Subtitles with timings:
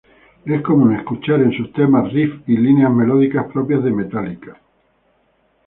[0.45, 4.59] Es común escuchar en sus temas riffs y líneas melódicas propias de Metallica.